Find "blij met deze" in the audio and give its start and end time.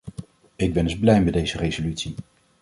0.99-1.57